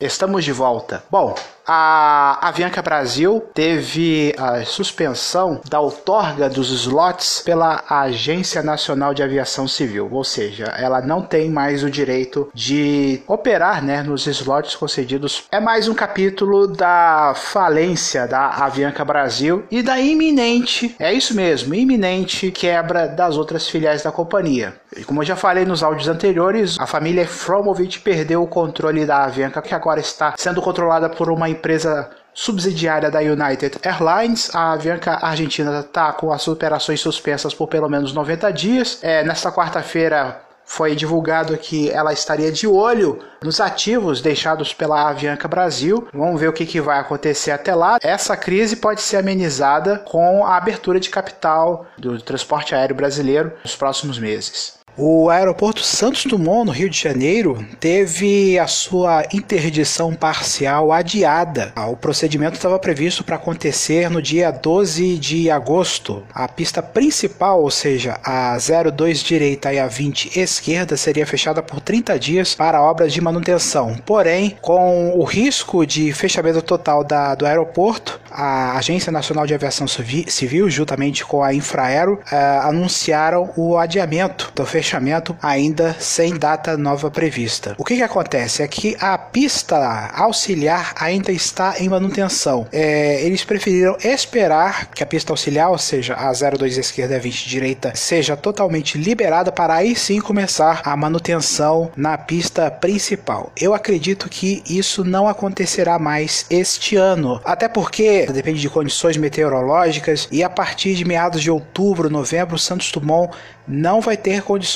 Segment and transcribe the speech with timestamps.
[0.00, 1.04] Estamos de volta.
[1.08, 9.22] Bom, a Avianca Brasil teve a suspensão da outorga dos slots pela Agência Nacional de
[9.22, 14.74] Aviação Civil, ou seja, ela não tem mais o direito de operar né, nos slots
[14.74, 15.44] concedidos.
[15.50, 21.72] É mais um capítulo da falência da Avianca Brasil e da iminente, é isso mesmo,
[21.72, 24.74] iminente quebra das outras filiais da companhia.
[24.96, 29.24] E como eu já falei nos áudios anteriores, a família Fromovich perdeu o controle da
[29.24, 34.54] Avianca, que agora está sendo controlada por uma empresa subsidiária da United Airlines.
[34.54, 38.98] A Avianca Argentina está com as operações suspensas por pelo menos 90 dias.
[39.02, 45.46] É, nesta quarta-feira foi divulgado que ela estaria de olho nos ativos deixados pela Avianca
[45.46, 46.08] Brasil.
[46.12, 47.98] Vamos ver o que, que vai acontecer até lá.
[48.02, 53.76] Essa crise pode ser amenizada com a abertura de capital do transporte aéreo brasileiro nos
[53.76, 54.83] próximos meses.
[54.96, 61.72] O aeroporto Santos Dumont, no Rio de Janeiro, teve a sua interdição parcial adiada.
[61.74, 66.22] Ah, o procedimento estava previsto para acontecer no dia 12 de agosto.
[66.32, 71.80] A pista principal, ou seja, a 02 direita e a 20 esquerda, seria fechada por
[71.80, 73.96] 30 dias para obras de manutenção.
[74.06, 79.88] Porém, com o risco de fechamento total da, do aeroporto, a Agência Nacional de Aviação
[79.88, 87.10] Civil, juntamente com a Infraero, eh, anunciaram o adiamento do fechamento ainda sem data nova
[87.10, 87.74] prevista.
[87.78, 92.66] O que, que acontece é que a pista auxiliar ainda está em manutenção.
[92.70, 97.20] É, eles preferiram esperar que a pista auxiliar, ou seja, a 02 esquerda e a
[97.20, 103.50] 20 direita, seja totalmente liberada para aí sim começar a manutenção na pista principal.
[103.58, 110.28] Eu acredito que isso não acontecerá mais este ano, até porque depende de condições meteorológicas
[110.30, 113.34] e a partir de meados de outubro, novembro, Santos Dumont
[113.66, 114.73] não vai ter condições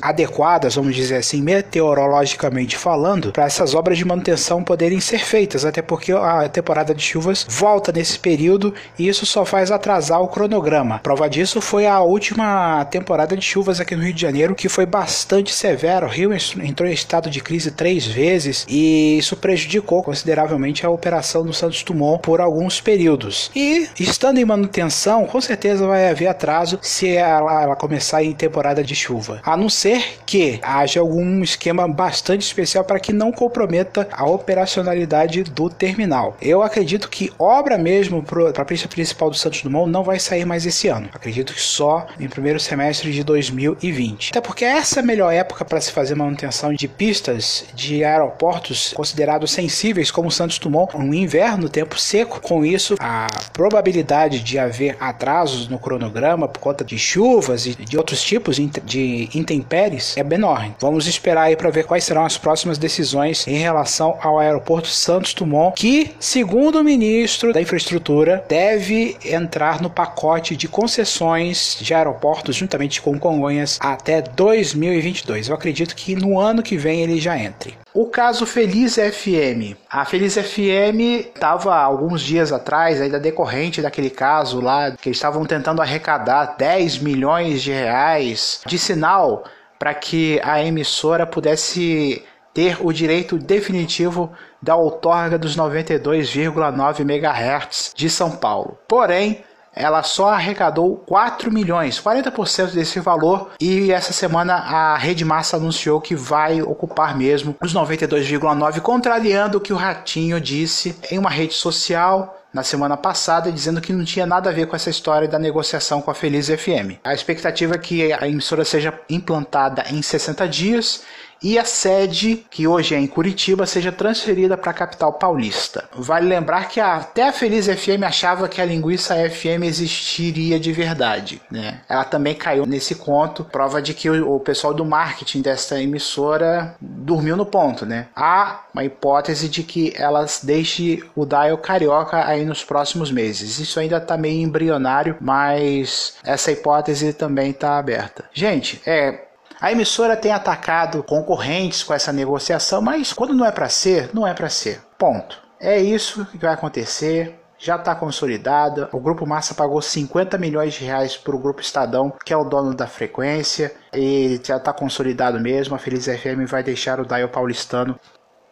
[0.00, 5.82] adequadas, vamos dizer assim, meteorologicamente falando, para essas obras de manutenção poderem ser feitas, até
[5.82, 10.98] porque a temporada de chuvas volta nesse período e isso só faz atrasar o cronograma.
[11.00, 14.86] Prova disso foi a última temporada de chuvas aqui no Rio de Janeiro, que foi
[14.86, 16.06] bastante severa.
[16.06, 16.30] O Rio
[16.62, 21.82] entrou em estado de crise três vezes e isso prejudicou consideravelmente a operação do Santos
[21.82, 23.50] Dumont por alguns períodos.
[23.54, 28.82] E estando em manutenção, com certeza vai haver atraso se ela, ela começar em temporada
[28.82, 34.08] de chuva, a não ser que haja algum esquema bastante especial para que não comprometa
[34.12, 36.36] a operacionalidade do terminal.
[36.40, 40.44] Eu acredito que obra mesmo para a pista principal do Santos Dumont não vai sair
[40.44, 41.08] mais esse ano.
[41.12, 44.30] Acredito que só em primeiro semestre de 2020.
[44.30, 48.92] Até porque essa é a melhor época para se fazer manutenção de pistas de aeroportos
[48.94, 52.40] considerados sensíveis como Santos Dumont, um inverno, tempo seco.
[52.40, 57.96] Com isso, a probabilidade de haver atrasos no cronograma por conta de chuvas e de
[57.96, 60.68] outros tipos de intempéries é menor.
[60.80, 65.34] Vamos esperar aí para ver quais serão as próximas decisões em relação ao aeroporto Santos
[65.34, 72.56] Dumont, que, segundo o ministro da Infraestrutura, deve entrar no pacote de concessões de aeroportos
[72.56, 75.48] juntamente com Congonhas até 2022.
[75.48, 77.74] Eu acredito que no ano que vem ele já entre.
[78.00, 79.76] O caso Feliz FM.
[79.90, 85.44] A Feliz FM estava alguns dias atrás, ainda decorrente daquele caso lá, que eles estavam
[85.44, 89.42] tentando arrecadar 10 milhões de reais de sinal
[89.80, 92.22] para que a emissora pudesse
[92.54, 94.30] ter o direito definitivo
[94.62, 98.78] da outorga dos 92,9 MHz de São Paulo.
[98.86, 99.42] Porém,
[99.78, 106.00] ela só arrecadou 4 milhões, 40% desse valor, e essa semana a Rede Massa anunciou
[106.00, 111.54] que vai ocupar mesmo os 92,9, contrariando o que o Ratinho disse em uma rede
[111.54, 115.38] social na semana passada, dizendo que não tinha nada a ver com essa história da
[115.38, 116.98] negociação com a Feliz FM.
[117.04, 121.02] A expectativa é que a emissora seja implantada em 60 dias
[121.42, 125.88] e a sede, que hoje é em Curitiba, seja transferida para a capital paulista.
[125.94, 131.40] Vale lembrar que até a Feliz FM achava que a linguiça FM existiria de verdade.
[131.50, 131.80] Né?
[131.88, 137.36] Ela também caiu nesse conto, prova de que o, pessoal do marketing dessa emissora dormiu
[137.36, 137.86] no ponto.
[137.86, 138.08] Né?
[138.14, 143.58] Há uma hipótese de que elas deixe o dial carioca aí nos próximos meses.
[143.58, 148.24] Isso ainda está meio embrionário, mas essa hipótese também está aberta.
[148.32, 149.27] Gente, é
[149.60, 154.26] a emissora tem atacado concorrentes com essa negociação, mas quando não é para ser, não
[154.26, 154.80] é para ser.
[154.96, 155.40] Ponto.
[155.60, 157.34] É isso que vai acontecer.
[157.58, 158.88] Já está consolidada.
[158.92, 162.44] O Grupo Massa pagou 50 milhões de reais para o Grupo Estadão, que é o
[162.44, 165.74] dono da frequência, e já está consolidado mesmo.
[165.74, 167.98] A Feliz FM vai deixar o Dial paulistano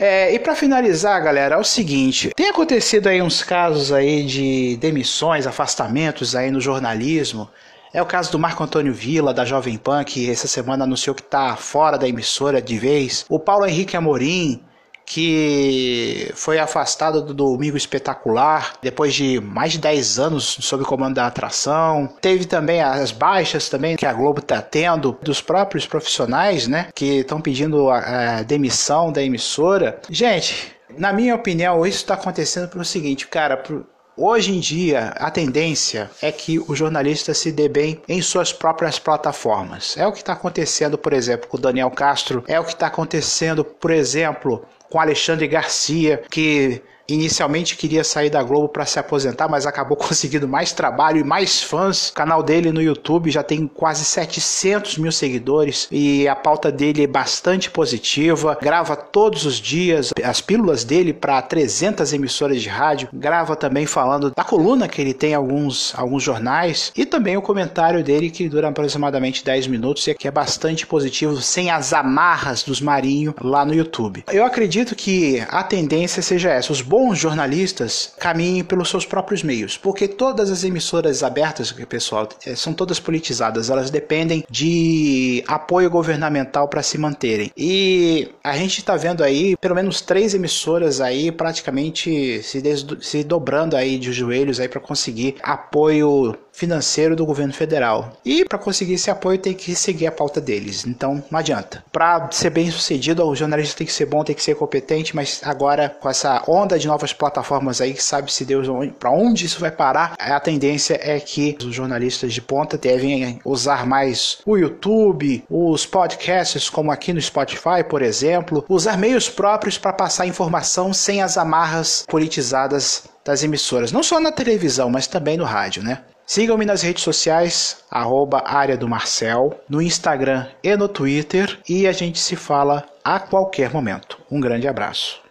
[0.00, 4.76] é, e para finalizar, galera, é o seguinte: tem acontecido aí uns casos aí de
[4.76, 7.50] demissões, afastamentos aí no jornalismo.
[7.98, 11.20] É o caso do Marco Antônio Villa, da Jovem Pan, que essa semana anunciou que
[11.20, 13.26] está fora da emissora de vez.
[13.28, 14.62] O Paulo Henrique Amorim,
[15.04, 21.26] que foi afastado do Domingo Espetacular depois de mais de 10 anos sob comando da
[21.26, 22.08] atração.
[22.20, 27.22] Teve também as baixas também que a Globo está tendo dos próprios profissionais, né, que
[27.22, 30.00] estão pedindo a, a demissão da emissora.
[30.08, 33.84] Gente, na minha opinião, isso está acontecendo pelo seguinte, cara, pro,
[34.20, 38.98] Hoje em dia, a tendência é que o jornalista se dê bem em suas próprias
[38.98, 39.96] plataformas.
[39.96, 42.88] É o que está acontecendo, por exemplo, com o Daniel Castro, é o que está
[42.88, 49.48] acontecendo, por exemplo, com Alexandre Garcia, que inicialmente queria sair da Globo para se aposentar,
[49.48, 52.10] mas acabou conseguindo mais trabalho e mais fãs.
[52.10, 57.04] O canal dele no YouTube já tem quase 700 mil seguidores e a pauta dele
[57.04, 58.58] é bastante positiva.
[58.60, 63.08] Grava todos os dias as pílulas dele para 300 emissoras de rádio.
[63.12, 67.42] Grava também falando da coluna que ele tem em alguns, alguns jornais e também o
[67.42, 72.62] comentário dele que dura aproximadamente 10 minutos e que é bastante positivo, sem as amarras
[72.62, 74.24] dos Marinho lá no YouTube.
[74.30, 76.72] Eu acredito que a tendência seja essa.
[76.72, 82.54] Os bons jornalistas caminhem pelos seus próprios meios, porque todas as emissoras abertas, pessoal, eh,
[82.54, 87.50] são todas politizadas, elas dependem de apoio governamental para se manterem.
[87.56, 92.62] E a gente está vendo aí pelo menos três emissoras aí praticamente se,
[93.00, 98.12] se dobrando aí de joelhos aí para conseguir apoio financeiro do governo federal.
[98.24, 100.84] E para conseguir esse apoio tem que seguir a pauta deles.
[100.86, 101.84] Então não adianta.
[101.92, 105.40] Para ser bem sucedido, o jornalista tem que ser bom, tem que ser competente, mas
[105.44, 108.66] agora com essa onda de novas plataformas aí, que sabe se Deus
[108.98, 113.86] para onde isso vai parar, a tendência é que os jornalistas de ponta devem usar
[113.86, 119.92] mais o YouTube, os podcasts como aqui no Spotify, por exemplo, usar meios próprios para
[119.92, 125.44] passar informação sem as amarras politizadas das emissoras, não só na televisão, mas também no
[125.44, 126.00] rádio, né?
[126.30, 131.92] Sigam-me nas redes sociais, arroba área do Marcel, no Instagram e no Twitter, e a
[131.92, 134.18] gente se fala a qualquer momento.
[134.30, 135.22] Um grande abraço.